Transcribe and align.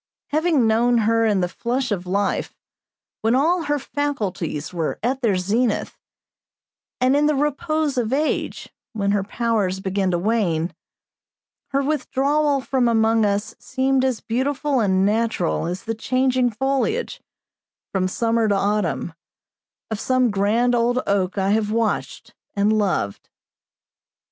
Having 0.29 0.65
known 0.65 0.97
her 0.97 1.27
in 1.27 1.41
the 1.41 1.47
flush 1.47 1.91
of 1.91 2.07
life, 2.07 2.55
when 3.21 3.35
all 3.35 3.61
her 3.65 3.77
faculties 3.77 4.73
were 4.73 4.97
at 5.03 5.21
their 5.21 5.35
zenith, 5.35 5.95
and 6.99 7.15
in 7.15 7.27
the 7.27 7.35
repose 7.35 7.99
of 7.99 8.11
age, 8.11 8.69
when 8.93 9.11
her 9.11 9.23
powers 9.23 9.79
began 9.79 10.09
to 10.09 10.17
wane, 10.17 10.73
her 11.67 11.83
withdrawal 11.83 12.61
from 12.61 12.87
among 12.87 13.25
us 13.25 13.53
seemed 13.59 14.03
as 14.03 14.21
beautiful 14.21 14.79
and 14.79 15.05
natural 15.05 15.67
as 15.67 15.83
the 15.83 15.93
changing 15.93 16.49
foliage, 16.49 17.21
from 17.91 18.07
summer 18.07 18.47
to 18.47 18.55
autumn, 18.55 19.13
of 19.91 19.99
some 19.99 20.31
grand 20.31 20.73
old 20.73 20.97
oak 21.05 21.37
I 21.37 21.51
have 21.51 21.69
watched 21.69 22.33
and 22.55 22.73
loved. 22.75 23.29